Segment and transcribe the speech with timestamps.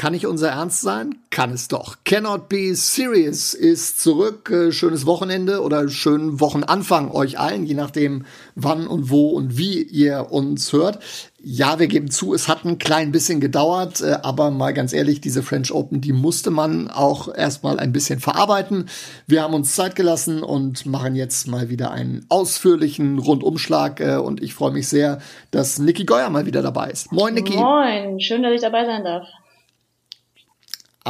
[0.00, 1.16] Kann nicht unser Ernst sein?
[1.28, 1.98] Kann es doch.
[2.06, 4.50] Cannot be serious ist zurück.
[4.50, 8.24] Äh, schönes Wochenende oder schönen Wochenanfang euch allen, je nachdem
[8.54, 11.00] wann und wo und wie ihr uns hört.
[11.42, 15.20] Ja, wir geben zu, es hat ein klein bisschen gedauert, äh, aber mal ganz ehrlich,
[15.20, 18.88] diese French Open, die musste man auch erstmal ein bisschen verarbeiten.
[19.26, 24.42] Wir haben uns Zeit gelassen und machen jetzt mal wieder einen ausführlichen Rundumschlag äh, und
[24.42, 25.18] ich freue mich sehr,
[25.50, 27.12] dass Niki Geuer mal wieder dabei ist.
[27.12, 27.54] Moin, Niki.
[27.54, 29.28] Moin, schön, dass ich dabei sein darf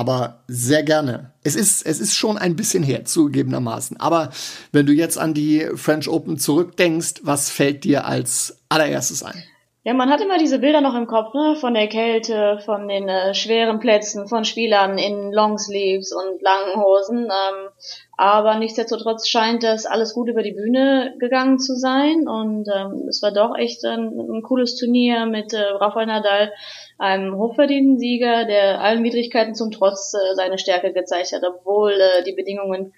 [0.01, 1.35] aber sehr gerne.
[1.43, 4.01] Es ist, es ist schon ein bisschen her, zugegebenermaßen.
[4.01, 4.31] Aber
[4.73, 9.45] wenn du jetzt an die French Open zurückdenkst, was fällt dir als allererstes ein?
[9.83, 11.57] Ja, man hat immer diese Bilder noch im Kopf, ne?
[11.57, 17.25] Von der Kälte, von den äh, schweren Plätzen, von Spielern in Longsleeves und langen Hosen.
[17.25, 17.69] Ähm,
[18.15, 22.29] aber nichtsdestotrotz scheint das alles gut über die Bühne gegangen zu sein.
[22.29, 26.53] Und ähm, es war doch echt ein, ein cooles Turnier mit äh, Rafael Nadal,
[26.99, 32.23] einem hochverdienten Sieger, der allen Widrigkeiten zum Trotz äh, seine Stärke gezeigt hat, obwohl äh,
[32.23, 32.93] die Bedingungen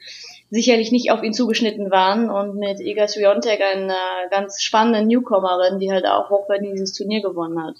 [0.52, 3.96] sicherlich nicht auf ihn zugeschnitten waren und mit Iga Swiatek eine
[4.30, 7.76] ganz spannende Newcomerin, die halt auch hochverdient dieses Turnier gewonnen hat.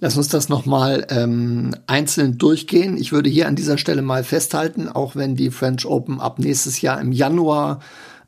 [0.00, 2.98] Lass uns das nochmal ähm, einzeln durchgehen.
[2.98, 6.82] Ich würde hier an dieser Stelle mal festhalten, auch wenn die French Open ab nächstes
[6.82, 7.80] Jahr im Januar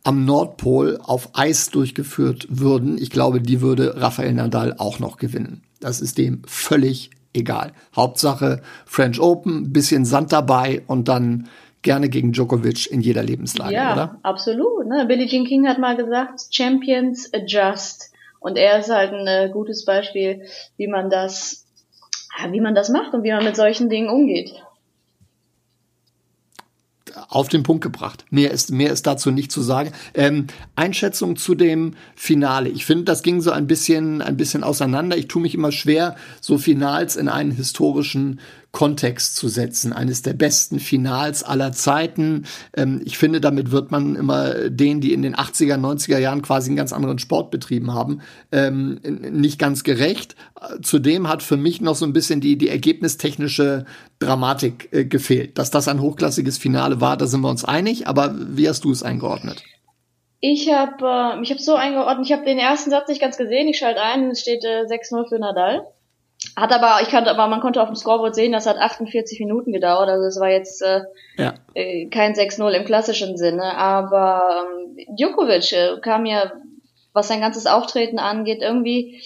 [0.02, 5.62] am Nordpol auf Eis durchgeführt würden, ich glaube, die würde Rafael Nadal auch noch gewinnen.
[5.80, 7.72] Das ist dem völlig egal.
[7.94, 11.48] Hauptsache French Open, bisschen Sand dabei und dann
[11.84, 14.18] gerne gegen Djokovic in jeder Lebenslage, ja, oder?
[14.24, 14.86] absolut.
[14.88, 15.06] Ne?
[15.06, 18.10] Billie Jean King hat mal gesagt, Champions adjust.
[18.40, 20.42] Und er ist halt ein äh, gutes Beispiel,
[20.76, 21.64] wie man das,
[22.50, 24.52] wie man das macht und wie man mit solchen Dingen umgeht
[27.28, 28.24] auf den Punkt gebracht.
[28.30, 29.92] Mehr ist, mehr ist dazu nicht zu sagen.
[30.14, 32.68] Ähm, Einschätzung zu dem Finale.
[32.68, 35.16] Ich finde, das ging so ein bisschen, ein bisschen auseinander.
[35.16, 38.40] Ich tue mich immer schwer, so Finals in einen historischen
[38.74, 39.92] Kontext zu setzen.
[39.92, 42.44] Eines der besten Finals aller Zeiten.
[42.76, 46.68] Ähm, ich finde, damit wird man immer denen, die in den 80er, 90er Jahren quasi
[46.68, 48.20] einen ganz anderen Sport betrieben haben,
[48.52, 50.34] ähm, nicht ganz gerecht.
[50.82, 53.86] Zudem hat für mich noch so ein bisschen die, die ergebnistechnische
[54.18, 55.56] Dramatik äh, gefehlt.
[55.56, 58.08] Dass das ein hochklassiges Finale war, da sind wir uns einig.
[58.08, 59.62] Aber wie hast du es eingeordnet?
[60.40, 63.68] Ich habe äh, ich habe so eingeordnet, ich habe den ersten Satz nicht ganz gesehen.
[63.68, 65.86] Ich schalte ein, es steht äh, 6-0 für Nadal.
[66.56, 69.72] Hat aber, ich kannte, aber man konnte auf dem Scoreboard sehen, das hat 48 Minuten
[69.72, 70.08] gedauert.
[70.08, 71.02] Also es war jetzt äh,
[71.36, 71.54] ja.
[71.74, 73.76] äh, kein 6-0 im klassischen Sinne.
[73.76, 74.66] Aber
[74.96, 76.52] ähm, Djokovic äh, kam mir,
[77.12, 79.20] was sein ganzes Auftreten angeht, irgendwie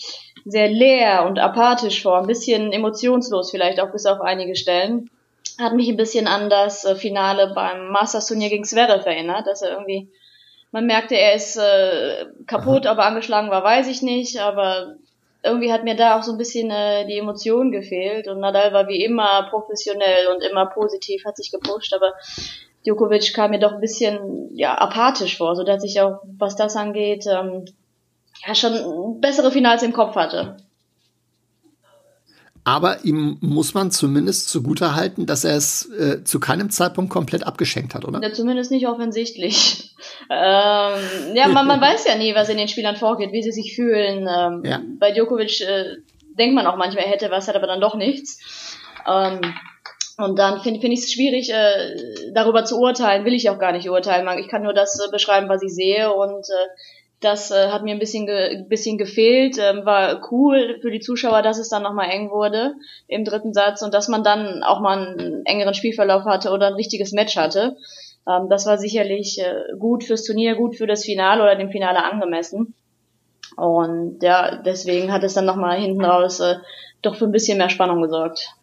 [0.47, 5.11] sehr leer und apathisch vor, ein bisschen emotionslos vielleicht auch bis auf einige Stellen.
[5.59, 9.61] Hat mich ein bisschen an das äh, Finale beim Masters Turnier gegen Zverev erinnert, dass
[9.61, 10.09] er irgendwie,
[10.72, 12.93] man merkte, er ist äh, kaputt, Aha.
[12.93, 14.94] aber angeschlagen war, weiß ich nicht, aber
[15.48, 18.88] irgendwie hat mir da auch so ein bisschen äh, die Emotion gefehlt und Nadal war
[18.88, 22.14] wie immer professionell und immer positiv, hat sich gepusht, aber
[22.84, 26.76] Djokovic kam mir doch ein bisschen ja apathisch vor, so dass ich auch was das
[26.76, 27.64] angeht ähm,
[28.47, 30.56] ja schon bessere Finals im Kopf hatte.
[32.69, 37.47] Aber ihm muss man zumindest zugute halten, dass er es äh, zu keinem Zeitpunkt komplett
[37.47, 38.21] abgeschenkt hat, oder?
[38.23, 39.95] Ja, zumindest nicht offensichtlich.
[40.31, 43.75] ähm, ja, man, man weiß ja nie, was in den Spielern vorgeht, wie sie sich
[43.75, 44.29] fühlen.
[44.31, 44.83] Ähm, ja.
[44.99, 45.97] Bei Djokovic äh,
[46.39, 48.39] denkt man auch manchmal, er hätte was, hat aber dann doch nichts.
[49.09, 49.41] Ähm,
[50.19, 53.25] und dann finde find ich es schwierig, äh, darüber zu urteilen.
[53.25, 54.29] Will ich auch gar nicht urteilen.
[54.41, 56.12] Ich kann nur das äh, beschreiben, was ich sehe.
[56.12, 56.69] Und äh,
[57.21, 59.59] das äh, hat mir ein bisschen, ge bisschen gefehlt.
[59.59, 62.75] Ähm, war cool für die Zuschauer, dass es dann nochmal eng wurde
[63.09, 66.75] im dritten Satz und dass man dann auch mal einen engeren Spielverlauf hatte oder ein
[66.75, 67.77] richtiges Match hatte.
[68.29, 72.05] Ähm, das war sicherlich äh, gut fürs Turnier, gut für das Finale oder dem Finale
[72.05, 72.75] angemessen.
[73.56, 76.56] Und ja, deswegen hat es dann nochmal hinten raus äh,
[77.03, 78.55] doch für ein bisschen mehr Spannung gesorgt.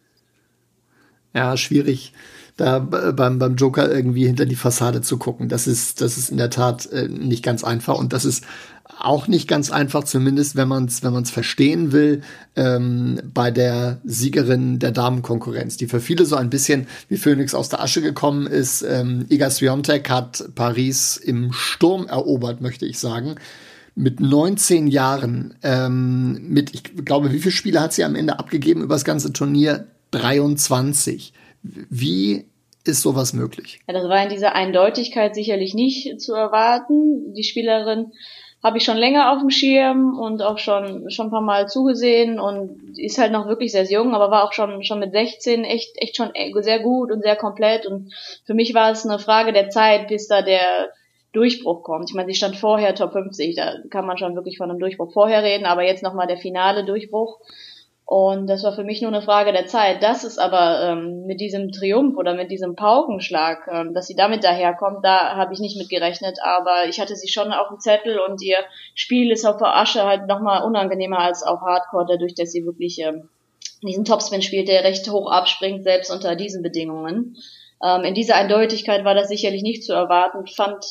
[1.33, 2.13] Ja, schwierig
[2.57, 5.49] da beim, beim Joker irgendwie hinter die Fassade zu gucken.
[5.49, 8.45] Das ist, das ist in der Tat äh, nicht ganz einfach und das ist
[8.97, 12.21] auch nicht ganz einfach, zumindest wenn man es wenn man's verstehen will,
[12.55, 17.69] ähm, bei der Siegerin der Damenkonkurrenz, die für viele so ein bisschen wie Phoenix aus
[17.69, 18.83] der Asche gekommen ist.
[18.83, 23.35] Ähm, Iga Swiatek hat Paris im Sturm erobert, möchte ich sagen
[23.95, 28.81] mit 19 Jahren, ähm, mit, ich glaube, wie viele Spiele hat sie am Ende abgegeben
[28.81, 29.87] über das ganze Turnier?
[30.11, 31.33] 23.
[31.89, 32.45] Wie
[32.83, 33.79] ist sowas möglich?
[33.87, 37.33] Ja, das war in dieser Eindeutigkeit sicherlich nicht zu erwarten.
[37.33, 38.11] Die Spielerin
[38.65, 42.39] habe ich schon länger auf dem Schirm und auch schon schon ein paar Mal zugesehen
[42.39, 45.91] und ist halt noch wirklich sehr jung, aber war auch schon schon mit 16 echt
[45.97, 46.31] echt schon
[46.61, 48.11] sehr gut und sehr komplett und
[48.43, 50.89] für mich war es eine Frage der Zeit, bis da der
[51.31, 52.09] Durchbruch kommt.
[52.09, 55.13] Ich meine, sie stand vorher Top 50, da kann man schon wirklich von einem Durchbruch
[55.13, 57.39] vorher reden, aber jetzt nochmal der finale Durchbruch
[58.05, 60.03] und das war für mich nur eine Frage der Zeit.
[60.03, 64.43] Das ist aber ähm, mit diesem Triumph oder mit diesem Paukenschlag, ähm, dass sie damit
[64.43, 66.37] daherkommt, da habe ich nicht mit gerechnet.
[66.43, 68.57] Aber ich hatte sie schon auf dem Zettel und ihr
[68.93, 72.99] Spiel ist auf der Asche halt nochmal unangenehmer als auf Hardcore, dadurch, dass sie wirklich
[72.99, 73.27] ähm,
[73.81, 77.35] diesen Topspin spielt, der recht hoch abspringt, selbst unter diesen Bedingungen.
[77.83, 80.45] Ähm, in dieser Eindeutigkeit war das sicherlich nicht zu erwarten.
[80.45, 80.85] Fand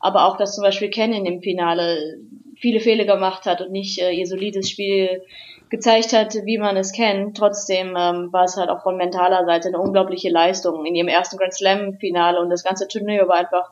[0.00, 2.18] aber auch, dass zum Beispiel Ken in dem Finale
[2.56, 5.22] viele Fehler gemacht hat und nicht äh, ihr solides Spiel
[5.70, 7.36] gezeigt hat, wie man es kennt.
[7.36, 11.36] Trotzdem ähm, war es halt auch von mentaler Seite eine unglaubliche Leistung in ihrem ersten
[11.36, 13.70] Grand Slam Finale und das ganze Turnier war einfach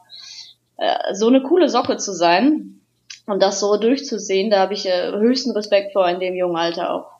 [0.76, 2.80] äh, so eine coole Socke zu sein
[3.26, 4.50] und das so durchzusehen.
[4.50, 7.17] Da habe ich äh, höchsten Respekt vor in dem jungen Alter auch.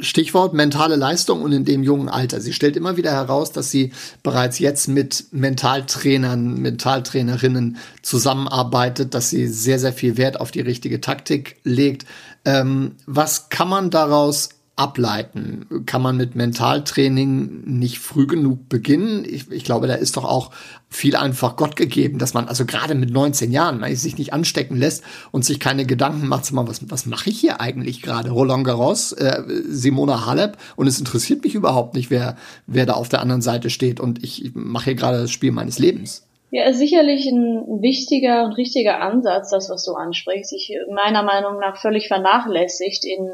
[0.00, 2.40] Stichwort mentale Leistung und in dem jungen Alter.
[2.40, 3.92] Sie stellt immer wieder heraus, dass sie
[4.22, 11.00] bereits jetzt mit Mentaltrainern, Mentaltrainerinnen zusammenarbeitet, dass sie sehr, sehr viel Wert auf die richtige
[11.00, 12.06] Taktik legt.
[12.44, 15.66] Ähm, was kann man daraus ableiten?
[15.86, 19.24] Kann man mit Mentaltraining nicht früh genug beginnen?
[19.24, 20.50] Ich, ich, glaube, da ist doch auch
[20.88, 24.76] viel einfach Gott gegeben, dass man also gerade mit 19 Jahren man sich nicht anstecken
[24.76, 25.02] lässt
[25.32, 28.30] und sich keine Gedanken macht, mal, was, was mache ich hier eigentlich gerade?
[28.30, 32.36] Roland Garros, äh, Simona Halep und es interessiert mich überhaupt nicht, wer,
[32.66, 35.52] wer da auf der anderen Seite steht und ich, ich mache hier gerade das Spiel
[35.52, 36.27] meines Lebens.
[36.50, 40.54] Ja, ist sicherlich ein wichtiger und richtiger Ansatz, das, was du ansprichst.
[40.54, 43.30] Ich meiner Meinung nach völlig vernachlässigt in,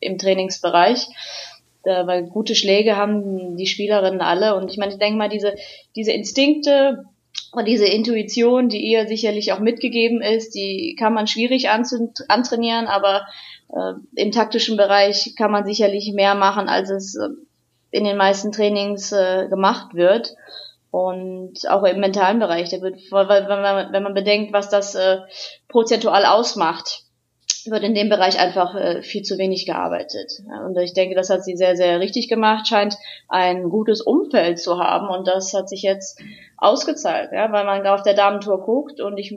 [0.00, 1.06] im Trainingsbereich.
[1.84, 4.56] Da, weil gute Schläge haben die Spielerinnen alle.
[4.56, 5.54] Und ich meine, ich denke mal, diese,
[5.94, 7.04] diese Instinkte
[7.52, 13.26] und diese Intuition, die ihr sicherlich auch mitgegeben ist, die kann man schwierig antrainieren, aber
[13.68, 17.28] äh, im taktischen Bereich kann man sicherlich mehr machen, als es äh,
[17.90, 20.34] in den meisten Trainings äh, gemacht wird
[20.96, 22.70] und auch im mentalen Bereich.
[22.70, 23.26] Der wird, wenn
[23.60, 25.18] man, wenn man bedenkt, was das äh,
[25.68, 27.02] prozentual ausmacht,
[27.66, 30.40] wird in dem Bereich einfach äh, viel zu wenig gearbeitet.
[30.64, 32.96] Und ich denke, das hat sie sehr, sehr richtig gemacht, scheint
[33.28, 36.18] ein gutes Umfeld zu haben und das hat sich jetzt
[36.56, 39.36] ausgezahlt, ja, weil man auf der Damentour guckt und ich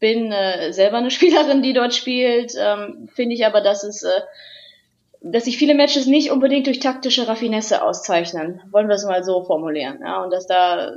[0.00, 4.22] bin äh, selber eine Spielerin, die dort spielt, ähm, finde ich aber, dass es äh,
[5.32, 8.60] dass sich viele Matches nicht unbedingt durch taktische Raffinesse auszeichnen.
[8.70, 9.98] Wollen wir es mal so formulieren.
[10.00, 10.22] Ja?
[10.22, 10.92] Und dass da,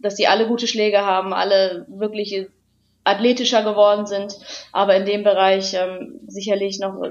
[0.00, 2.46] dass die alle gute Schläge haben, alle wirklich
[3.04, 4.38] athletischer geworden sind,
[4.72, 7.02] aber in dem Bereich ähm, sicherlich noch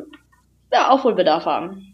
[0.71, 1.89] ja, Aufholbedarf haben.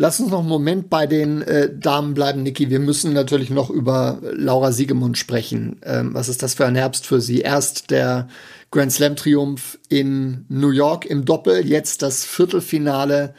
[0.00, 2.70] Lass uns noch einen Moment bei den äh, Damen bleiben, Niki.
[2.70, 5.80] Wir müssen natürlich noch über Laura Siegemund sprechen.
[5.84, 7.40] Ähm, was ist das für ein Herbst für sie?
[7.40, 8.28] Erst der
[8.70, 13.34] Grand Slam Triumph in New York im Doppel, jetzt das Viertelfinale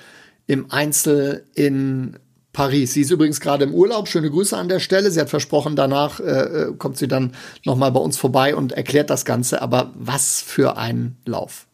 [0.48, 2.18] im Einzel in
[2.52, 2.96] Paris.
[2.96, 4.08] Sie ist übrigens gerade im Urlaub.
[4.08, 5.12] Schöne Grüße an der Stelle.
[5.12, 7.34] Sie hat versprochen, danach äh, äh kommt sie dann
[7.64, 9.62] noch mal bei uns vorbei und erklärt das Ganze.
[9.62, 11.68] Aber was für ein Lauf!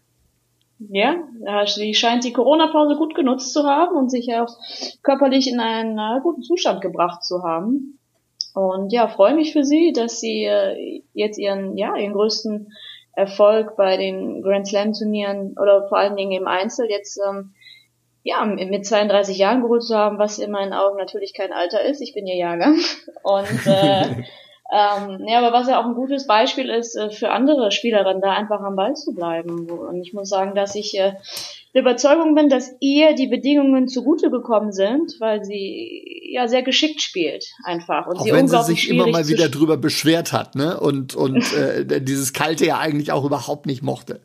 [0.78, 1.16] Ja,
[1.66, 4.57] sie scheint die Corona-Pause gut genutzt zu haben und sich auch
[5.04, 7.98] körperlich in einen äh, guten Zustand gebracht zu haben.
[8.54, 12.68] Und ja, freue mich für sie, dass sie äh, jetzt ihren, ja, ihren größten
[13.16, 17.54] Erfolg bei den Grand Slam Turnieren oder vor allen Dingen im Einzel jetzt ähm,
[18.24, 22.02] ja mit 32 Jahren geholt zu haben, was in meinen Augen natürlich kein Alter ist.
[22.02, 22.76] Ich bin ihr Jahrgang
[23.24, 24.24] und äh,
[24.72, 28.31] ähm, ja, aber was ja auch ein gutes Beispiel ist äh, für andere Spielerinnen, da
[28.31, 29.69] einfach am Ball zu bleiben.
[29.69, 31.14] Und ich muss sagen, dass ich äh,
[31.76, 37.02] der Überzeugung bin, dass ihr die Bedingungen zugute gekommen sind, weil sie ja sehr geschickt
[37.02, 38.07] spielt einfach.
[38.07, 40.80] Und auch sie wenn sie sich immer mal wieder drüber beschwert hat, ne?
[40.80, 44.19] Und, und äh, dieses Kalte ja eigentlich auch überhaupt nicht mochte.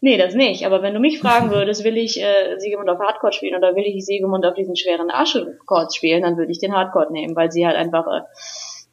[0.00, 0.66] Nee, das nicht.
[0.66, 3.84] Aber wenn du mich fragen würdest, will ich äh, Siegemund auf Hardcore spielen oder will
[3.86, 7.64] ich Siegemund auf diesen schweren Arschchords spielen, dann würde ich den Hardcore nehmen, weil sie
[7.64, 8.22] halt einfach äh,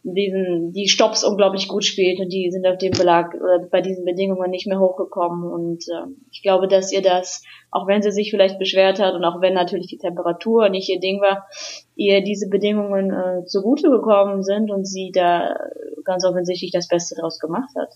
[0.03, 4.03] diesen, die Stops unglaublich gut spielt und die sind auf dem Belag oder bei diesen
[4.03, 8.31] Bedingungen nicht mehr hochgekommen und äh, ich glaube, dass ihr das, auch wenn sie sich
[8.31, 11.48] vielleicht beschwert hat und auch wenn natürlich die Temperatur nicht ihr Ding war,
[11.96, 15.55] ihr diese Bedingungen äh, zugute gekommen sind und sie da
[16.03, 17.89] ganz offensichtlich das Beste daraus gemacht hat.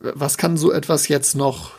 [0.00, 1.72] Was kann so etwas jetzt noch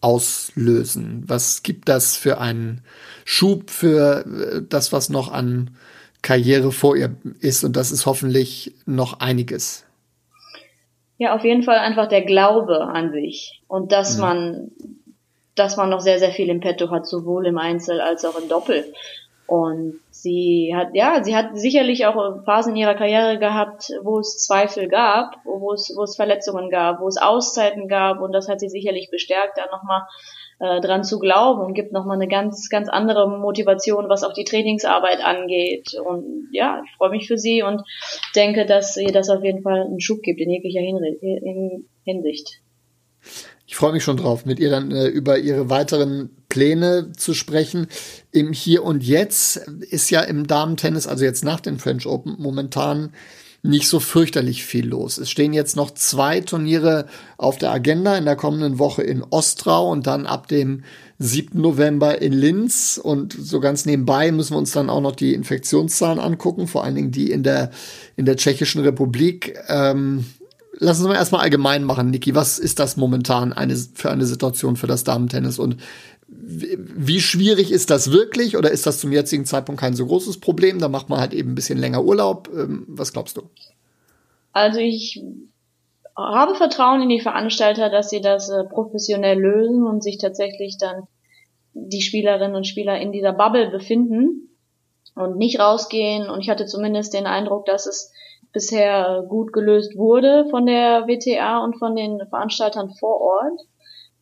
[0.00, 1.24] auslösen?
[1.26, 2.82] Was gibt das für einen
[3.24, 5.76] Schub für äh, das, was noch an
[6.22, 9.84] Karriere vor ihr ist und das ist hoffentlich noch einiges.
[11.18, 14.20] Ja, auf jeden Fall einfach der Glaube an sich und dass mhm.
[14.20, 14.70] man,
[15.54, 18.48] dass man noch sehr, sehr viel im Petto hat, sowohl im Einzel als auch im
[18.48, 18.92] Doppel.
[19.46, 24.38] Und sie hat, ja, sie hat sicherlich auch Phasen in ihrer Karriere gehabt, wo es
[24.38, 28.60] Zweifel gab, wo es, wo es Verletzungen gab, wo es Auszeiten gab und das hat
[28.60, 30.06] sie sicherlich bestärkt, da nochmal
[30.62, 34.44] äh, dran zu glauben und gibt nochmal eine ganz, ganz andere Motivation, was auch die
[34.44, 35.94] Trainingsarbeit angeht.
[35.94, 37.82] Und ja, ich freue mich für sie und
[38.36, 40.80] denke, dass ihr das auf jeden Fall einen Schub gibt in jeglicher
[42.04, 42.60] Hinsicht.
[43.66, 47.88] Ich freue mich schon drauf, mit ihr dann äh, über ihre weiteren Pläne zu sprechen.
[48.30, 53.12] Im Hier und Jetzt ist ja im Damentennis, also jetzt nach den French Open, momentan
[53.62, 55.18] nicht so fürchterlich viel los.
[55.18, 59.90] Es stehen jetzt noch zwei Turniere auf der Agenda in der kommenden Woche in Ostrau
[59.90, 60.82] und dann ab dem
[61.20, 61.60] 7.
[61.60, 63.00] November in Linz.
[63.02, 66.96] Und so ganz nebenbei müssen wir uns dann auch noch die Infektionszahlen angucken, vor allen
[66.96, 67.70] Dingen die in der,
[68.16, 69.56] in der Tschechischen Republik.
[69.68, 70.24] Ähm,
[70.78, 72.34] lassen Sie mal erstmal allgemein machen, Niki.
[72.34, 75.76] Was ist das momentan eine, für eine Situation für das Damentennis und
[76.34, 80.78] wie schwierig ist das wirklich oder ist das zum jetzigen Zeitpunkt kein so großes Problem?
[80.78, 82.48] Da macht man halt eben ein bisschen länger Urlaub.
[82.52, 83.42] Ähm, was glaubst du?
[84.52, 85.22] Also ich
[86.16, 91.06] habe Vertrauen in die Veranstalter, dass sie das äh, professionell lösen und sich tatsächlich dann
[91.74, 94.50] die Spielerinnen und Spieler in dieser Bubble befinden
[95.14, 96.28] und nicht rausgehen.
[96.28, 98.12] Und ich hatte zumindest den Eindruck, dass es
[98.52, 103.60] bisher gut gelöst wurde von der WTA und von den Veranstaltern vor Ort.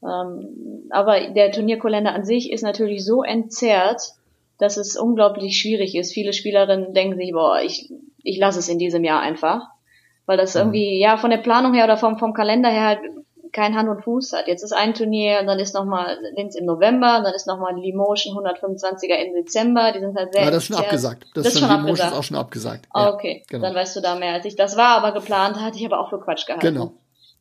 [0.03, 4.01] Ähm, aber der Turnierkalender an sich ist natürlich so entzerrt,
[4.59, 6.13] dass es unglaublich schwierig ist.
[6.13, 7.93] Viele Spielerinnen denken sich, boah, ich,
[8.23, 9.69] ich lasse es in diesem Jahr einfach.
[10.27, 10.61] Weil das mhm.
[10.61, 13.01] irgendwie, ja, von der Planung her oder vom, vom Kalender her halt
[13.53, 14.47] kein Hand und Fuß hat.
[14.47, 19.15] Jetzt ist ein Turnier, dann ist nochmal Linz im November, dann ist nochmal Limotion 125er
[19.15, 20.45] im Dezember, die sind halt sehr.
[20.45, 21.27] Ja, das ist schon abgesagt.
[21.35, 22.87] Das, das ist schon Limotion ist auch schon abgesagt.
[22.95, 23.67] Oh, okay, genau.
[23.67, 24.55] dann weißt du da mehr als ich.
[24.55, 26.65] Das war aber geplant, hatte ich aber auch für Quatsch gehalten.
[26.65, 26.93] Genau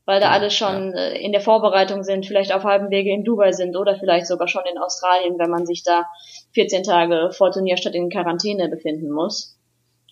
[0.10, 1.04] weil da alle schon ja.
[1.04, 4.48] Äh, in der Vorbereitung sind, vielleicht auf halbem Wege in Dubai sind oder vielleicht sogar
[4.48, 6.08] schon in Australien, wenn man sich da
[6.56, 9.60] 14 Tage vor Turnierstadt in Quarantäne befinden muss.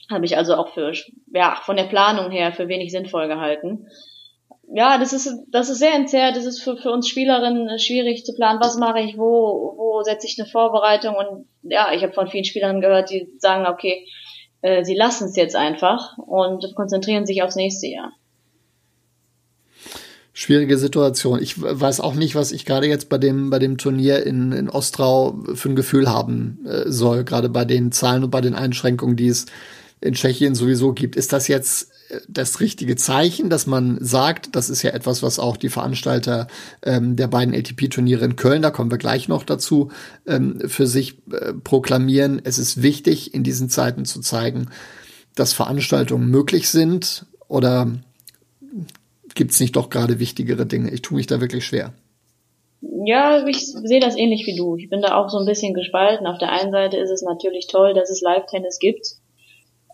[0.08, 0.94] Habe ich also auch für,
[1.34, 3.88] ja, von der Planung her für wenig sinnvoll gehalten.
[4.72, 6.38] Ja, das ist, das ist sehr entzerrt.
[6.38, 8.60] Das ist für, für uns Spielerinnen schwierig zu planen.
[8.62, 9.18] Was mache ich?
[9.18, 11.16] Wo, wo setze ich eine Vorbereitung?
[11.16, 14.06] Und ja, ich habe von vielen Spielern gehört, die sagen, okay,
[14.62, 18.12] äh, sie lassen es jetzt einfach und konzentrieren sich aufs nächste Jahr
[20.38, 21.42] schwierige Situation.
[21.42, 24.70] Ich weiß auch nicht, was ich gerade jetzt bei dem, bei dem Turnier in, in
[24.70, 29.16] Ostrau für ein Gefühl haben äh, soll, gerade bei den Zahlen und bei den Einschränkungen,
[29.16, 29.48] die es
[30.00, 31.16] in Tschechien sowieso gibt.
[31.16, 35.40] Ist das jetzt äh, das richtige Zeichen, dass man sagt, das ist ja etwas, was
[35.40, 36.46] auch die Veranstalter
[36.84, 39.90] ähm, der beiden ATP-Turniere in Köln, da kommen wir gleich noch dazu,
[40.28, 42.42] ähm, für sich äh, proklamieren.
[42.44, 44.70] Es ist wichtig, in diesen Zeiten zu zeigen,
[45.34, 47.92] dass Veranstaltungen möglich sind oder
[49.38, 50.92] gibt es nicht doch gerade wichtigere Dinge?
[50.92, 51.94] Ich tue mich da wirklich schwer.
[52.82, 54.76] Ja, ich sehe das ähnlich wie du.
[54.76, 56.28] Ich bin da auch so ein bisschen gespalten.
[56.28, 59.16] Auf der einen Seite ist es natürlich toll, dass es Live-Tennis gibt.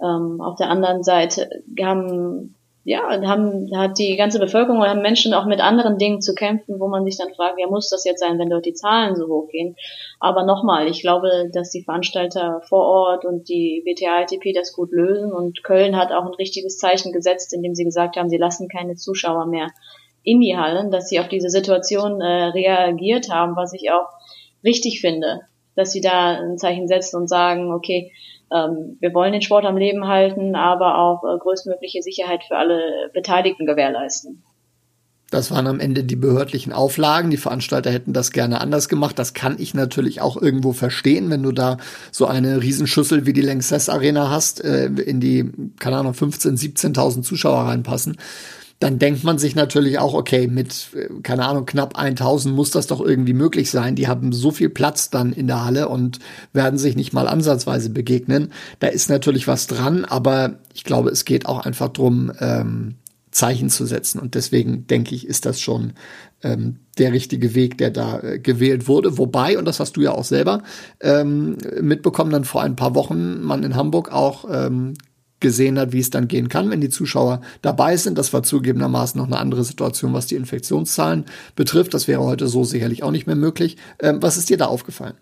[0.01, 1.49] Ähm, auf der anderen Seite
[1.81, 6.35] haben ja, haben, hat die ganze Bevölkerung oder haben Menschen auch mit anderen Dingen zu
[6.35, 9.15] kämpfen, wo man sich dann fragt, ja, muss das jetzt sein, wenn dort die Zahlen
[9.15, 9.77] so hoch gehen?
[10.19, 15.31] Aber nochmal, ich glaube, dass die Veranstalter vor Ort und die WTA-ITP das gut lösen
[15.31, 18.95] und Köln hat auch ein richtiges Zeichen gesetzt, indem sie gesagt haben, sie lassen keine
[18.95, 19.69] Zuschauer mehr
[20.23, 24.07] in die Hallen, dass sie auf diese Situation äh, reagiert haben, was ich auch
[24.63, 25.41] richtig finde,
[25.75, 28.11] dass sie da ein Zeichen setzen und sagen, okay,
[28.53, 33.09] ähm, wir wollen den Sport am Leben halten, aber auch äh, größtmögliche Sicherheit für alle
[33.13, 34.43] Beteiligten gewährleisten.
[35.31, 37.31] Das waren am Ende die behördlichen Auflagen.
[37.31, 39.17] Die Veranstalter hätten das gerne anders gemacht.
[39.17, 41.77] Das kann ich natürlich auch irgendwo verstehen, wenn du da
[42.11, 47.23] so eine Riesenschüssel wie die Lanxess Arena hast, äh, in die, keine Ahnung, 15, 17.000
[47.23, 48.17] Zuschauer reinpassen
[48.79, 52.87] dann denkt man sich natürlich auch, okay, mit, äh, keine Ahnung, knapp 1000 muss das
[52.87, 53.95] doch irgendwie möglich sein.
[53.95, 56.19] Die haben so viel Platz dann in der Halle und
[56.51, 58.51] werden sich nicht mal ansatzweise begegnen.
[58.79, 62.95] Da ist natürlich was dran, aber ich glaube, es geht auch einfach drum, ähm,
[63.33, 64.19] Zeichen zu setzen.
[64.19, 65.93] Und deswegen denke ich, ist das schon
[66.43, 69.17] ähm, der richtige Weg, der da äh, gewählt wurde.
[69.17, 70.61] Wobei, und das hast du ja auch selber
[71.01, 74.93] ähm, mitbekommen, dann vor ein paar Wochen man in Hamburg auch ähm,
[75.43, 78.17] gesehen hat, wie es dann gehen kann, wenn die Zuschauer dabei sind.
[78.17, 81.93] Das war zugegebenermaßen noch eine andere Situation, was die Infektionszahlen betrifft.
[81.93, 83.77] Das wäre heute so sicherlich auch nicht mehr möglich.
[84.01, 85.13] Ähm, was ist dir da aufgefallen?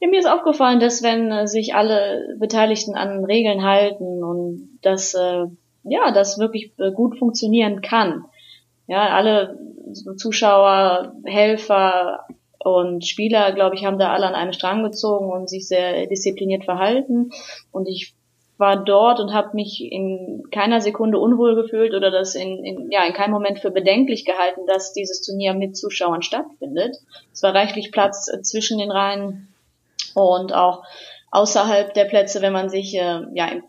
[0.00, 5.14] Ja, mir ist aufgefallen, dass wenn äh, sich alle Beteiligten an Regeln halten und dass
[5.14, 5.46] äh,
[5.82, 8.24] ja das wirklich äh, gut funktionieren kann.
[8.86, 9.58] Ja, alle
[10.16, 12.26] Zuschauer, Helfer
[12.62, 16.64] und Spieler, glaube ich, haben da alle an einem Strang gezogen und sich sehr diszipliniert
[16.64, 17.30] verhalten.
[17.70, 18.14] Und ich
[18.60, 23.04] war dort und habe mich in keiner Sekunde unwohl gefühlt oder das in, in, ja,
[23.04, 26.96] in keinem Moment für bedenklich gehalten, dass dieses Turnier mit Zuschauern stattfindet.
[27.32, 29.48] Es war reichlich Platz zwischen den Reihen
[30.14, 30.84] und auch
[31.30, 33.62] außerhalb der Plätze, wenn man sich äh, ja im,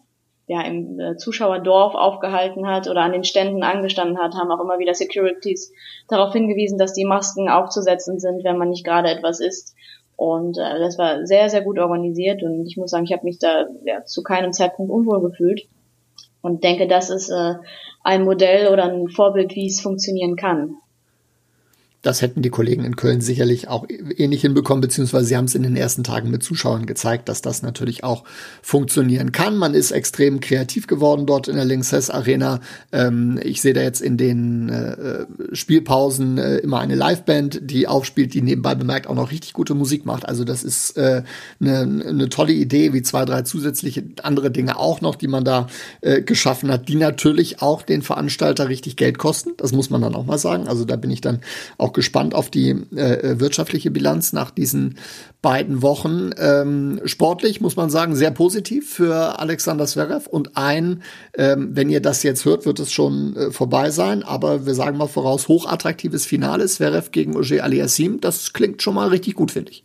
[0.47, 4.79] ja, im äh, Zuschauerdorf aufgehalten hat oder an den Ständen angestanden hat, haben auch immer
[4.79, 5.71] wieder Securities
[6.09, 9.75] darauf hingewiesen, dass die Masken aufzusetzen sind, wenn man nicht gerade etwas isst.
[10.21, 13.39] Und äh, das war sehr, sehr gut organisiert und ich muss sagen, ich habe mich
[13.39, 15.67] da ja, zu keinem Zeitpunkt unwohl gefühlt
[16.43, 17.55] und denke, das ist äh,
[18.03, 20.75] ein Modell oder ein Vorbild, wie es funktionieren kann.
[22.01, 25.63] Das hätten die Kollegen in Köln sicherlich auch ähnlich hinbekommen, beziehungsweise sie haben es in
[25.63, 28.23] den ersten Tagen mit Zuschauern gezeigt, dass das natürlich auch
[28.63, 29.55] funktionieren kann.
[29.55, 32.59] Man ist extrem kreativ geworden dort in der Linksess Arena.
[32.91, 38.33] Ähm, ich sehe da jetzt in den äh, Spielpausen äh, immer eine Liveband, die aufspielt,
[38.33, 40.27] die nebenbei bemerkt auch noch richtig gute Musik macht.
[40.27, 41.23] Also das ist eine äh,
[41.59, 45.67] ne, ne tolle Idee, wie zwei, drei zusätzliche andere Dinge auch noch, die man da
[46.01, 49.51] äh, geschaffen hat, die natürlich auch den Veranstalter richtig Geld kosten.
[49.57, 50.67] Das muss man dann auch mal sagen.
[50.67, 51.41] Also da bin ich dann
[51.77, 54.97] auch auch gespannt auf die äh, wirtschaftliche Bilanz nach diesen
[55.41, 56.31] beiden Wochen.
[56.39, 61.03] Ähm, sportlich muss man sagen, sehr positiv für Alexander Zverev und ein,
[61.37, 64.97] ähm, wenn ihr das jetzt hört, wird es schon äh, vorbei sein, aber wir sagen
[64.97, 69.71] mal voraus, hochattraktives Finale, Zverev gegen Ogier Aliassim, das klingt schon mal richtig gut, finde
[69.71, 69.83] ich.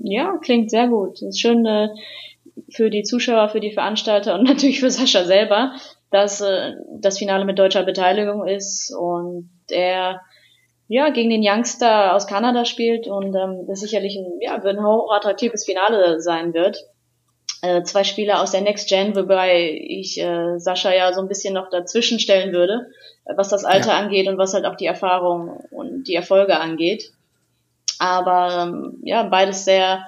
[0.00, 1.22] Ja, klingt sehr gut.
[1.22, 1.88] Ist schön äh,
[2.70, 5.72] für die Zuschauer, für die Veranstalter und natürlich für Sascha selber,
[6.10, 10.20] dass äh, das Finale mit deutscher Beteiligung ist und er
[10.88, 15.64] ja, gegen den Youngster aus Kanada spielt und ähm, das sicherlich ein, ja, ein hochattraktives
[15.64, 16.84] Finale sein wird.
[17.62, 21.54] Äh, zwei Spieler aus der Next Gen, wobei ich äh, Sascha ja so ein bisschen
[21.54, 22.88] noch dazwischen stellen würde,
[23.24, 23.98] was das Alter ja.
[23.98, 27.12] angeht und was halt auch die Erfahrung und die Erfolge angeht.
[27.98, 30.04] Aber ähm, ja, beides sehr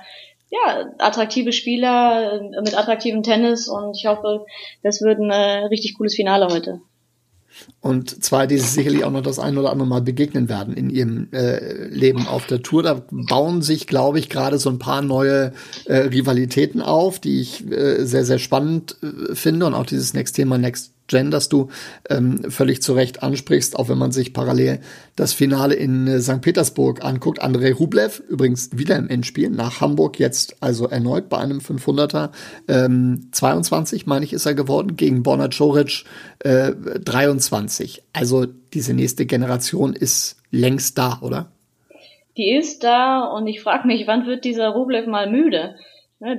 [0.51, 4.45] ja, attraktive Spieler äh, mit attraktivem Tennis und ich hoffe,
[4.83, 6.81] das wird ein äh, richtig cooles Finale heute.
[7.81, 10.91] Und zwei, die sich sicherlich auch noch das ein oder andere Mal begegnen werden in
[10.91, 12.83] ihrem äh, Leben auf der Tour.
[12.83, 15.53] Da bauen sich, glaube ich, gerade so ein paar neue
[15.85, 19.67] äh, Rivalitäten auf, die ich äh, sehr, sehr spannend äh, finde.
[19.67, 21.69] Und auch dieses Next Thema Next Jen, das du
[22.11, 24.81] ähm, völlig zu Recht ansprichst, auch wenn man sich parallel
[25.15, 26.41] das Finale in äh, St.
[26.41, 27.41] Petersburg anguckt.
[27.41, 32.31] Andrei Rublev, übrigens wieder im Endspiel, nach Hamburg jetzt also erneut bei einem 500er.
[32.69, 36.05] Ähm, 22, meine ich, ist er geworden, gegen Borna Coric
[36.41, 38.03] äh, 23.
[38.13, 41.51] Also diese nächste Generation ist längst da, oder?
[42.37, 45.77] Die ist da und ich frage mich, wann wird dieser Rublev mal müde?
[46.19, 46.37] Ne,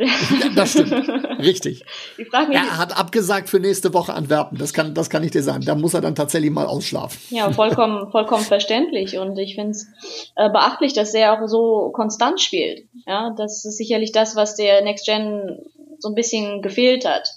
[0.55, 0.91] das stimmt.
[1.39, 1.85] Richtig.
[2.33, 4.57] er hat abgesagt für nächste Woche Antwerpen.
[4.57, 5.65] Das kann, das kann ich dir sagen.
[5.65, 7.19] Da muss er dann tatsächlich mal ausschlafen.
[7.29, 9.19] Ja, vollkommen, vollkommen verständlich.
[9.19, 9.87] Und ich finde es
[10.35, 12.87] äh, beachtlich, dass er auch so konstant spielt.
[13.05, 15.59] Ja, das ist sicherlich das, was der Next Gen
[15.99, 17.29] so ein bisschen gefehlt hat.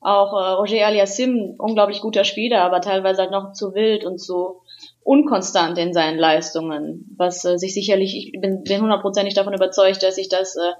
[0.00, 4.62] Auch äh, Roger Aliassim, unglaublich guter Spieler, aber teilweise halt noch zu wild und zu
[5.02, 10.14] unkonstant in seinen Leistungen, was äh, sich sicherlich, ich bin, bin hundertprozentig davon überzeugt, dass
[10.14, 10.72] sich das äh,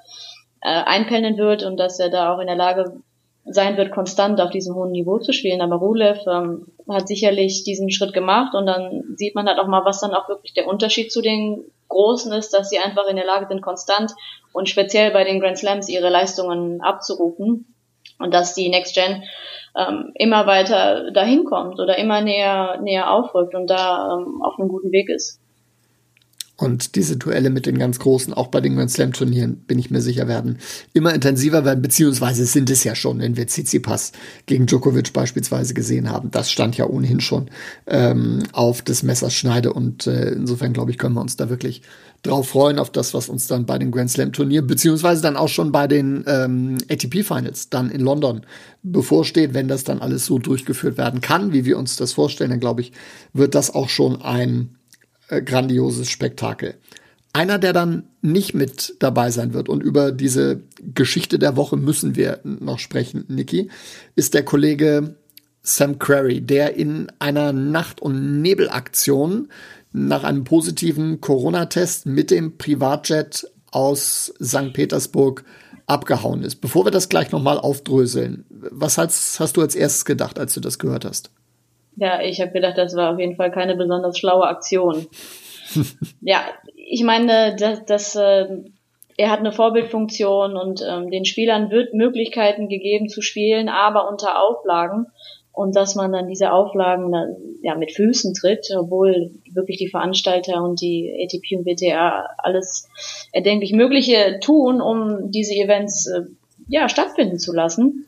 [0.60, 3.00] äh, einpendeln wird und dass er da auch in der Lage
[3.46, 5.60] sein wird, konstant auf diesem hohen Niveau zu spielen.
[5.60, 9.84] Aber Rulev ähm, hat sicherlich diesen Schritt gemacht und dann sieht man halt auch mal,
[9.84, 13.26] was dann auch wirklich der Unterschied zu den Großen ist, dass sie einfach in der
[13.26, 14.12] Lage sind, konstant
[14.52, 17.74] und speziell bei den Grand Slams ihre Leistungen abzurufen
[18.18, 19.24] und dass die Next Gen
[19.76, 24.68] ähm, immer weiter dahin kommt oder immer näher näher aufrückt und da ähm, auf einem
[24.68, 25.39] guten Weg ist.
[26.60, 29.90] Und diese Duelle mit den ganz Großen, auch bei den Grand Slam Turnieren, bin ich
[29.90, 30.58] mir sicher, werden
[30.92, 34.12] immer intensiver werden, beziehungsweise sind es ja schon, wenn wir Tsitsipas
[34.44, 36.30] gegen Djokovic beispielsweise gesehen haben.
[36.30, 37.48] Das stand ja ohnehin schon
[37.86, 39.72] ähm, auf des Messers Schneide.
[39.72, 41.80] Und äh, insofern, glaube ich, können wir uns da wirklich
[42.22, 45.48] drauf freuen, auf das, was uns dann bei den Grand Slam Turnieren, beziehungsweise dann auch
[45.48, 48.42] schon bei den ähm, ATP Finals dann in London
[48.82, 52.60] bevorsteht, wenn das dann alles so durchgeführt werden kann, wie wir uns das vorstellen, dann
[52.60, 52.92] glaube ich,
[53.32, 54.76] wird das auch schon ein
[55.30, 56.74] äh, grandioses Spektakel.
[57.32, 60.62] Einer, der dann nicht mit dabei sein wird, und über diese
[60.94, 63.70] Geschichte der Woche müssen wir noch sprechen, Niki,
[64.16, 65.14] ist der Kollege
[65.62, 69.48] Sam Query, der in einer Nacht- und Nebelaktion
[69.92, 74.72] nach einem positiven Corona-Test mit dem Privatjet aus St.
[74.72, 75.44] Petersburg
[75.86, 76.56] abgehauen ist.
[76.56, 80.60] Bevor wir das gleich nochmal aufdröseln, was hast, hast du als erstes gedacht, als du
[80.60, 81.30] das gehört hast?
[81.96, 85.06] Ja, ich habe gedacht, das war auf jeden Fall keine besonders schlaue Aktion.
[86.20, 86.42] ja,
[86.76, 88.46] ich meine, dass, dass äh,
[89.16, 94.42] er hat eine Vorbildfunktion und ähm, den Spielern wird Möglichkeiten gegeben zu spielen, aber unter
[94.42, 95.06] Auflagen
[95.52, 97.12] und dass man dann diese Auflagen
[97.62, 102.88] ja mit Füßen tritt, obwohl wirklich die Veranstalter und die ATP und WTA alles
[103.32, 106.22] erdenklich Mögliche tun, um diese Events äh,
[106.68, 108.06] ja stattfinden zu lassen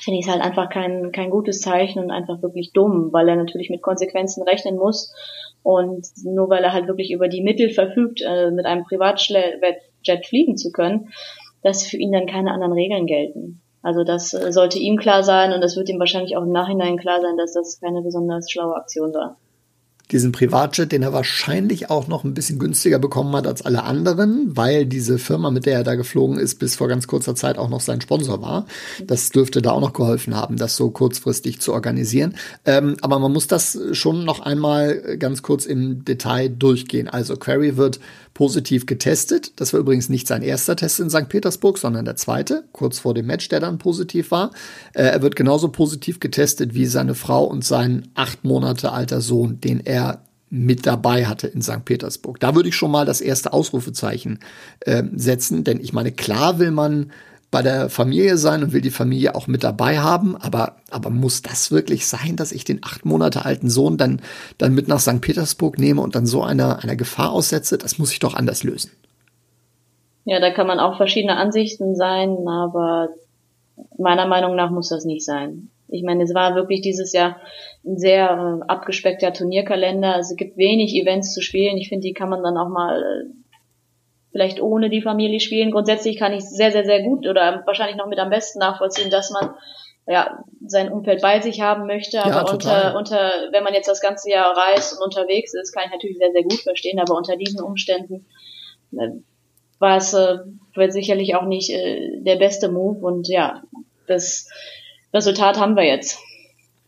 [0.00, 3.36] finde ich es halt einfach kein, kein gutes Zeichen und einfach wirklich dumm, weil er
[3.36, 5.14] natürlich mit Konsequenzen rechnen muss.
[5.62, 10.56] Und nur weil er halt wirklich über die Mittel verfügt, äh, mit einem Privatjet fliegen
[10.56, 11.08] zu können,
[11.62, 13.60] dass für ihn dann keine anderen Regeln gelten.
[13.82, 16.96] Also das äh, sollte ihm klar sein und das wird ihm wahrscheinlich auch im Nachhinein
[16.96, 19.36] klar sein, dass das keine besonders schlaue Aktion war
[20.10, 24.56] diesen Privatjet, den er wahrscheinlich auch noch ein bisschen günstiger bekommen hat als alle anderen,
[24.56, 27.68] weil diese Firma, mit der er da geflogen ist, bis vor ganz kurzer Zeit auch
[27.68, 28.66] noch sein Sponsor war.
[29.04, 32.34] Das dürfte da auch noch geholfen haben, das so kurzfristig zu organisieren.
[32.64, 37.08] Ähm, aber man muss das schon noch einmal ganz kurz im Detail durchgehen.
[37.08, 38.00] Also Query wird
[38.40, 39.52] positiv getestet.
[39.60, 41.28] Das war übrigens nicht sein erster Test in St.
[41.28, 44.52] Petersburg, sondern der zweite, kurz vor dem Match, der dann positiv war.
[44.94, 49.60] Äh, er wird genauso positiv getestet wie seine Frau und sein acht Monate alter Sohn,
[49.60, 49.99] den er
[50.50, 51.84] mit dabei hatte in St.
[51.84, 52.40] Petersburg.
[52.40, 54.40] Da würde ich schon mal das erste Ausrufezeichen
[54.80, 57.12] äh, setzen, denn ich meine, klar will man
[57.50, 60.36] bei der Familie sein und will die Familie auch mit dabei haben.
[60.36, 64.22] Aber, aber muss das wirklich sein, dass ich den acht Monate alten Sohn dann,
[64.58, 65.20] dann mit nach St.
[65.20, 67.76] Petersburg nehme und dann so einer, einer Gefahr aussetze?
[67.76, 68.90] Das muss ich doch anders lösen.
[70.24, 73.08] Ja, da kann man auch verschiedene Ansichten sein, aber
[73.98, 75.70] meiner Meinung nach muss das nicht sein.
[75.92, 77.36] Ich meine, es war wirklich dieses Jahr
[77.84, 80.14] ein sehr äh, abgespeckter Turnierkalender.
[80.14, 81.76] Also es gibt wenig Events zu spielen.
[81.76, 83.40] Ich finde, die kann man dann auch mal äh,
[84.32, 85.70] vielleicht ohne die Familie spielen.
[85.70, 89.30] Grundsätzlich kann ich sehr, sehr, sehr gut oder wahrscheinlich noch mit am besten nachvollziehen, dass
[89.30, 89.54] man
[90.06, 92.22] ja sein Umfeld bei sich haben möchte.
[92.24, 95.84] Aber ja, unter, unter, wenn man jetzt das ganze Jahr reist und unterwegs ist, kann
[95.86, 97.00] ich natürlich sehr, sehr gut verstehen.
[97.00, 98.26] Aber unter diesen Umständen
[98.92, 99.08] äh,
[99.78, 100.38] war es äh,
[100.90, 103.04] sicherlich auch nicht äh, der beste Move.
[103.04, 103.62] Und ja,
[104.06, 104.48] das
[105.12, 106.18] Resultat haben wir jetzt.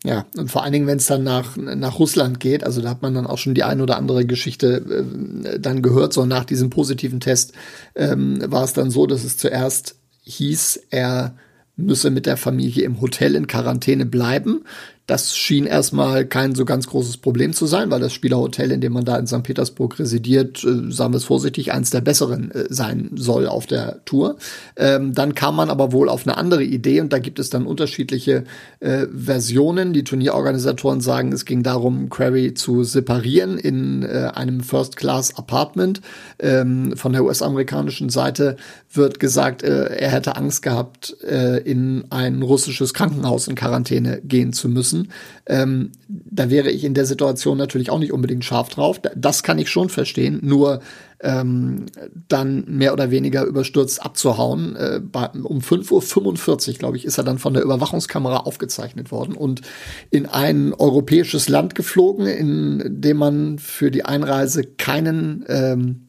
[0.04, 3.02] Ja, und vor allen Dingen, wenn es dann nach, nach Russland geht, also da hat
[3.02, 5.04] man dann auch schon die ein oder andere Geschichte
[5.44, 7.52] äh, dann gehört, so nach diesem positiven Test
[7.94, 11.36] ähm, war es dann so, dass es zuerst hieß, er
[11.76, 14.64] müsse mit der Familie im Hotel in Quarantäne bleiben.
[15.12, 18.94] Das schien erstmal kein so ganz großes Problem zu sein, weil das Spielerhotel, in dem
[18.94, 19.42] man da in St.
[19.42, 24.02] Petersburg residiert, äh, sagen wir es vorsichtig, eins der besseren äh, sein soll auf der
[24.06, 24.36] Tour.
[24.74, 27.66] Ähm, dann kam man aber wohl auf eine andere Idee und da gibt es dann
[27.66, 28.44] unterschiedliche
[28.80, 29.92] äh, Versionen.
[29.92, 36.00] Die Turnierorganisatoren sagen, es ging darum, Query zu separieren in äh, einem First-Class-Apartment.
[36.38, 38.56] Ähm, von der US-amerikanischen Seite
[38.90, 44.54] wird gesagt, äh, er hätte Angst gehabt, äh, in ein russisches Krankenhaus in Quarantäne gehen
[44.54, 45.01] zu müssen
[45.46, 49.00] Ähm, da wäre ich in der Situation natürlich auch nicht unbedingt scharf drauf.
[49.14, 50.40] Das kann ich schon verstehen.
[50.42, 50.80] Nur
[51.22, 51.86] ähm,
[52.28, 54.76] dann mehr oder weniger überstürzt abzuhauen.
[54.76, 59.34] Äh, bei, um 5.45 Uhr, glaube ich, ist er dann von der Überwachungskamera aufgezeichnet worden
[59.34, 59.62] und
[60.10, 66.08] in ein europäisches Land geflogen, in dem man für die Einreise keinen ähm,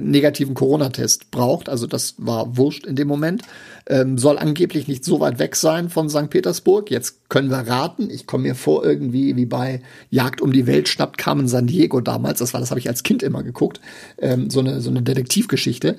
[0.00, 1.68] negativen Corona-Test braucht.
[1.68, 3.42] Also das war wurscht in dem Moment.
[3.86, 6.30] Ähm, soll angeblich nicht so weit weg sein von St.
[6.30, 6.90] Petersburg.
[6.90, 8.10] Jetzt können wir raten.
[8.10, 12.00] Ich komme mir vor irgendwie wie bei Jagd um die Welt schnappt Carmen San Diego
[12.00, 12.38] damals.
[12.38, 13.80] Das war, das habe ich als Kind immer geguckt.
[14.18, 15.96] Ähm, so eine so eine Detektivgeschichte.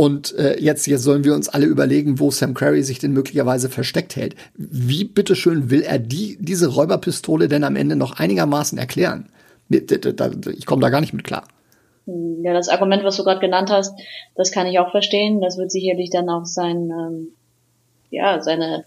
[0.00, 3.68] Und äh, jetzt, jetzt sollen wir uns alle überlegen, wo Sam Querrey sich denn möglicherweise
[3.68, 4.34] versteckt hält.
[4.56, 9.28] Wie bitteschön will er die, diese Räuberpistole denn am Ende noch einigermaßen erklären?
[9.68, 11.46] Ich komme da gar nicht mit klar.
[12.06, 13.98] Ja, das Argument, was du gerade genannt hast,
[14.34, 15.40] das kann ich auch verstehen.
[15.40, 17.28] Das wird sicherlich dann auch sein, ähm,
[18.10, 18.84] ja, seine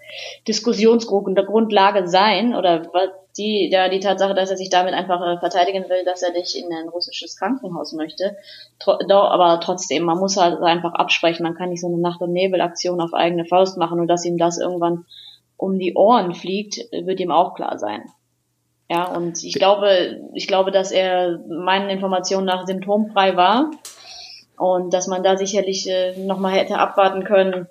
[0.47, 2.91] Diskussionsgrundlage sein oder
[3.37, 6.55] die, ja, die Tatsache, dass er sich damit einfach äh, verteidigen will, dass er nicht
[6.55, 8.37] in ein russisches Krankenhaus möchte.
[8.79, 11.43] Tro aber trotzdem, man muss halt einfach absprechen.
[11.43, 14.37] Man kann nicht so eine Nacht- und Nebelaktion auf eigene Faust machen und dass ihm
[14.37, 15.05] das irgendwann
[15.57, 18.03] um die Ohren fliegt, wird ihm auch klar sein.
[18.89, 23.71] Ja, und ich glaube, ich glaube, dass er meinen Informationen nach symptomfrei war
[24.57, 27.67] und dass man da sicherlich äh, nochmal hätte abwarten können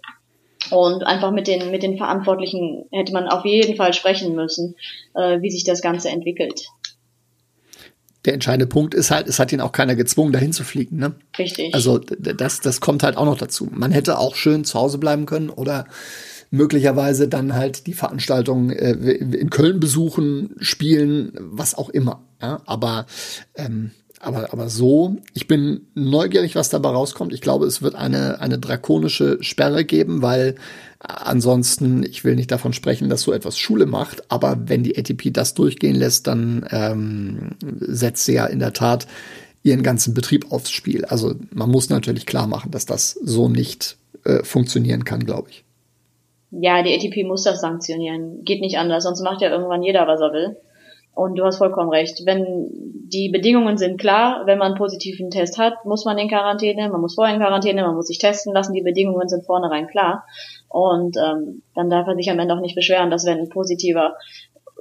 [0.71, 4.75] und einfach mit den, mit den Verantwortlichen hätte man auf jeden Fall sprechen müssen,
[5.15, 6.69] äh, wie sich das Ganze entwickelt.
[8.25, 10.97] Der entscheidende Punkt ist halt, es hat ihn auch keiner gezwungen, dahin zu fliegen.
[10.97, 11.15] Ne?
[11.39, 11.75] Richtig.
[11.75, 13.69] Also das, das kommt halt auch noch dazu.
[13.73, 15.87] Man hätte auch schön zu Hause bleiben können oder
[16.53, 22.23] möglicherweise dann halt die Veranstaltung äh, in Köln besuchen, spielen, was auch immer.
[22.41, 22.61] Ja?
[22.67, 23.07] Aber
[23.57, 23.91] ähm,
[24.25, 27.33] aber, aber so, ich bin neugierig, was dabei rauskommt.
[27.33, 30.55] Ich glaube, es wird eine, eine drakonische Sperre geben, weil
[31.01, 35.33] ansonsten, ich will nicht davon sprechen, dass so etwas Schule macht, aber wenn die ATP
[35.33, 39.09] das durchgehen lässt, dann ähm, setzt sie ja in der Tat
[39.65, 41.05] ihren ganzen Betrieb aufs Spiel.
[41.05, 45.65] Also man muss natürlich klar machen, dass das so nicht äh, funktionieren kann, glaube ich.
[46.53, 48.45] Ja, die ATP muss das sanktionieren.
[48.45, 50.57] Geht nicht anders, sonst macht ja irgendwann jeder, was er will.
[51.15, 52.23] Und du hast vollkommen recht.
[52.25, 56.89] Wenn die Bedingungen sind klar, wenn man einen positiven Test hat, muss man in Quarantäne,
[56.89, 60.25] man muss vorher in Quarantäne, man muss sich testen lassen, die Bedingungen sind vornherein klar.
[60.69, 64.17] Und ähm, dann darf er sich am Ende auch nicht beschweren, dass wenn ein positiver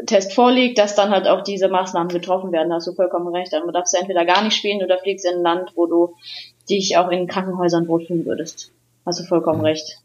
[0.06, 2.70] Test vorliegt, dass dann halt auch diese Maßnahmen getroffen werden.
[2.70, 3.52] Da hast du vollkommen recht.
[3.52, 6.16] Dann darfst du entweder gar nicht spielen oder fliegst in ein Land, wo du
[6.70, 8.72] dich auch in Krankenhäusern wohlfühlen würdest.
[9.06, 10.01] Hast du vollkommen recht.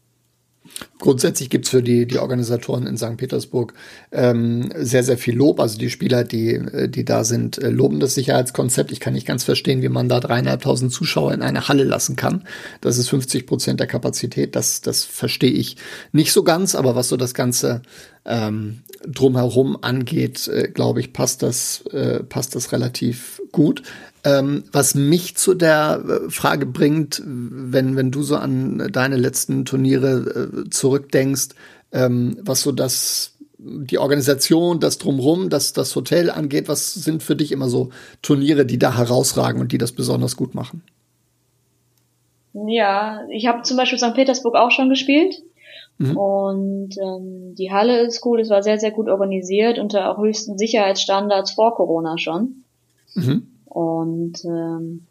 [0.99, 3.17] Grundsätzlich gibt's für die, die Organisatoren in St.
[3.17, 3.73] Petersburg
[4.11, 5.59] ähm, sehr, sehr viel Lob.
[5.59, 8.91] Also die Spieler, die, äh, die da sind, äh, loben das Sicherheitskonzept.
[8.91, 12.43] Ich kann nicht ganz verstehen, wie man da dreieinhalbtausend Zuschauer in eine Halle lassen kann.
[12.81, 14.55] Das ist 50 Prozent der Kapazität.
[14.55, 15.77] Das, das verstehe ich
[16.11, 16.75] nicht so ganz.
[16.75, 17.81] Aber was so das Ganze
[18.27, 23.83] ähm, drumherum angeht, äh, glaube ich, passt das, äh, passt das relativ gut.
[24.23, 29.65] Ähm, was mich zu der äh, Frage bringt, wenn, wenn du so an deine letzten
[29.65, 31.49] Turniere äh, zurückdenkst,
[31.93, 37.35] ähm, was so das, die Organisation, das Drumrum, das, das Hotel angeht, was sind für
[37.35, 37.89] dich immer so
[38.21, 40.83] Turniere, die da herausragen und die das besonders gut machen?
[42.53, 44.15] Ja, ich habe zum Beispiel St.
[44.15, 45.43] Petersburg auch schon gespielt.
[45.97, 46.17] Mhm.
[46.17, 50.57] Und ähm, die Halle ist cool, es war sehr, sehr gut organisiert unter auch höchsten
[50.57, 52.63] Sicherheitsstandards vor Corona schon.
[53.15, 53.47] Mhm.
[53.65, 55.07] Und ähm,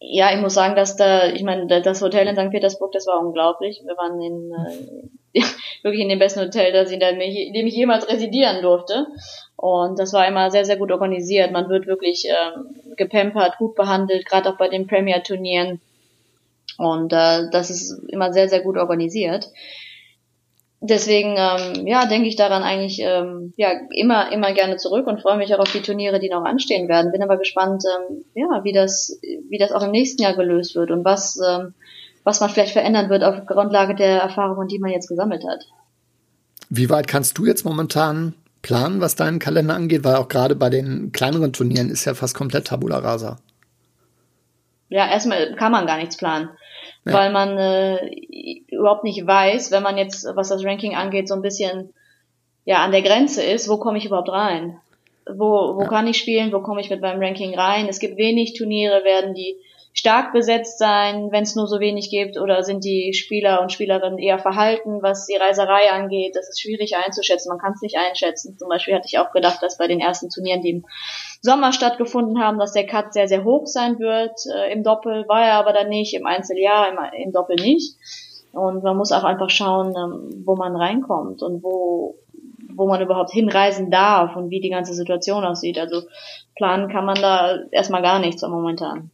[0.00, 2.50] ja, ich muss sagen, dass da, ich meine, das Hotel in St.
[2.50, 3.82] Petersburg, das war unglaublich.
[3.84, 5.42] Wir waren in äh,
[5.82, 9.06] wirklich in dem besten Hotel, das ich, in dem ich jemals residieren durfte.
[9.54, 11.52] Und das war immer sehr, sehr gut organisiert.
[11.52, 15.80] Man wird wirklich ähm, gepampert, gut behandelt, gerade auch bei den Premier-Turnieren.
[16.78, 19.48] Und äh, das ist immer sehr, sehr gut organisiert
[20.82, 25.38] deswegen, ähm, ja, denke ich daran eigentlich ähm, ja immer, immer gerne zurück und freue
[25.38, 27.12] mich auch auf die Turniere, die noch anstehen werden.
[27.12, 29.18] Bin aber gespannt, ähm, ja, wie das,
[29.48, 31.74] wie das auch im nächsten Jahr gelöst wird und was, ähm,
[32.24, 35.64] was man vielleicht verändern wird auf Grundlage der Erfahrungen, die man jetzt gesammelt hat.
[36.68, 40.04] Wie weit kannst du jetzt momentan planen, was deinen Kalender angeht?
[40.04, 43.38] Weil auch gerade bei den kleineren Turnieren ist ja fast komplett Tabula Rasa.
[44.92, 46.50] Ja, erstmal kann man gar nichts planen
[47.04, 47.12] ja.
[47.12, 51.42] weil man äh, überhaupt nicht weiß, wenn man jetzt, was das Ranking angeht, so ein
[51.42, 51.92] bisschen
[52.64, 54.78] ja an der Grenze ist, wo komme ich überhaupt rein?
[55.26, 55.88] Wo, wo ja.
[55.88, 56.52] kann ich spielen?
[56.52, 57.88] Wo komme ich mit meinem Ranking rein?
[57.88, 59.56] Es gibt wenig Turniere, werden die
[59.92, 64.18] stark besetzt sein, wenn es nur so wenig gibt, oder sind die Spieler und Spielerinnen
[64.18, 66.34] eher verhalten, was die Reiserei angeht?
[66.34, 67.50] Das ist schwierig einzuschätzen.
[67.50, 68.56] Man kann es nicht einschätzen.
[68.58, 70.84] Zum Beispiel hatte ich auch gedacht, dass bei den ersten Turnieren, die im
[71.42, 74.38] Sommer stattgefunden haben, dass der Cut sehr, sehr hoch sein wird.
[74.54, 77.96] Äh, Im Doppel war er aber dann nicht, im Einzeljahr, im, im Doppel nicht.
[78.52, 82.16] Und man muss auch einfach schauen, ähm, wo man reinkommt und wo,
[82.74, 85.78] wo man überhaupt hinreisen darf und wie die ganze Situation aussieht.
[85.78, 86.02] Also
[86.54, 89.10] planen kann man da erstmal gar nichts momentan.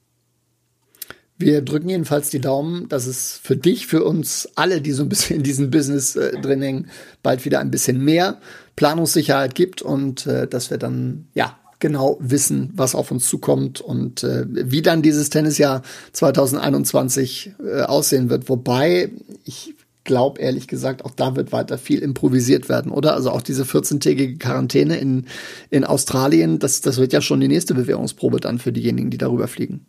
[1.38, 5.09] Wir drücken jedenfalls die Daumen, dass es für dich, für uns alle, die so ein
[5.09, 6.88] bisschen in diesem Business äh, drin hängen,
[7.22, 8.40] bald wieder ein bisschen mehr
[8.74, 14.24] Planungssicherheit gibt und äh, dass wir dann ja genau wissen, was auf uns zukommt und
[14.24, 18.48] äh, wie dann dieses Tennisjahr 2021 äh, aussehen wird.
[18.48, 19.12] Wobei
[19.44, 23.14] ich glaube ehrlich gesagt, auch da wird weiter viel improvisiert werden, oder?
[23.14, 25.27] Also auch diese 14-tägige Quarantäne in,
[25.70, 29.46] in Australien, das, das wird ja schon die nächste Bewährungsprobe dann für diejenigen, die darüber
[29.46, 29.87] fliegen.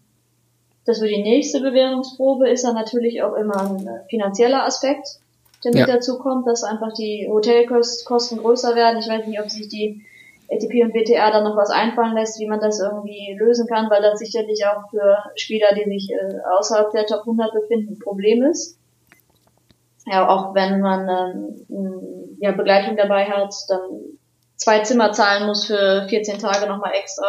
[0.89, 5.19] Das wird die nächste Bewährungsprobe, ist dann natürlich auch immer ein finanzieller Aspekt,
[5.63, 5.86] der mit ja.
[5.86, 8.97] dazu kommt, dass einfach die Hotelkosten größer werden.
[8.97, 10.04] Ich weiß nicht, ob sich die
[10.52, 14.02] ATP und WTA dann noch was einfallen lässt, wie man das irgendwie lösen kann, weil
[14.02, 18.41] das sicherlich auch für Spieler, die sich äh, außerhalb der Top 100 befinden, ein Problem
[18.41, 18.80] ist.
[20.08, 21.08] Ja, auch wenn man
[21.69, 24.17] ähm, ja, Begleitung dabei hat, dann
[24.56, 27.28] zwei Zimmer zahlen muss für 14 Tage nochmal extra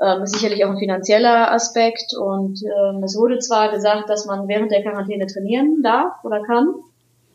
[0.00, 2.14] ähm, ist sicherlich auch ein finanzieller Aspekt.
[2.14, 6.74] Und ähm, es wurde zwar gesagt, dass man während der Quarantäne trainieren darf oder kann.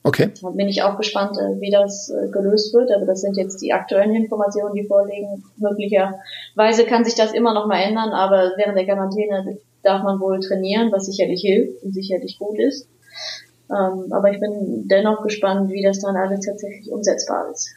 [0.04, 0.32] Okay.
[0.42, 2.92] Da bin ich auch gespannt, äh, wie das äh, gelöst wird.
[2.92, 5.44] Aber das sind jetzt die aktuellen Informationen, die vorliegen.
[5.58, 10.40] Möglicherweise kann sich das immer noch mal ändern, aber während der Quarantäne darf man wohl
[10.40, 12.88] trainieren, was sicherlich hilft und sicherlich gut ist.
[13.70, 17.72] Ähm, aber ich bin dennoch gespannt, wie das dann alles tatsächlich umsetzbar ist.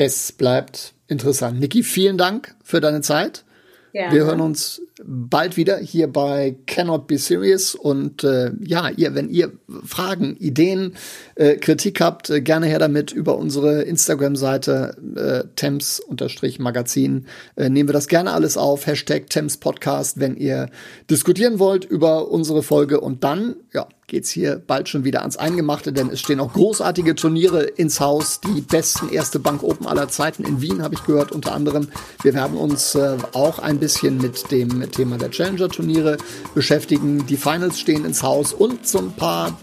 [0.00, 1.58] Es bleibt interessant.
[1.58, 3.44] Niki, vielen Dank für deine Zeit.
[3.92, 4.14] Gerne.
[4.14, 7.74] Wir hören uns bald wieder hier bei Cannot Be Serious.
[7.74, 9.50] Und äh, ja, ihr, wenn ihr
[9.84, 10.94] Fragen, Ideen,
[11.34, 17.26] äh, Kritik habt, äh, gerne her damit über unsere Instagram-Seite äh, Temps-Magazin.
[17.56, 18.86] Äh, nehmen wir das gerne alles auf.
[18.86, 20.70] Hashtag Temps Podcast, wenn ihr
[21.10, 23.00] diskutieren wollt über unsere Folge.
[23.00, 27.14] Und dann, ja, geht's hier bald schon wieder ans Eingemachte, denn es stehen auch großartige
[27.14, 28.40] Turniere ins Haus.
[28.40, 31.88] Die besten erste Bank Open aller Zeiten in Wien, habe ich gehört, unter anderem.
[32.22, 36.16] Wir werden uns äh, auch ein bisschen mit dem Thema der Challenger-Turniere
[36.54, 37.26] beschäftigen.
[37.26, 39.58] Die Finals stehen ins Haus und so ein paar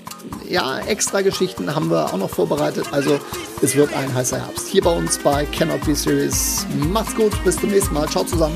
[0.48, 2.88] ja, extra Geschichten haben wir auch noch vorbereitet.
[2.92, 3.20] Also
[3.62, 4.68] es wird ein heißer Herbst.
[4.68, 6.66] Hier bei uns bei Cannot Be Series.
[6.92, 8.08] Macht's gut, bis zum nächsten Mal.
[8.10, 8.56] Ciao zusammen.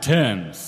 [0.00, 0.65] Tennis.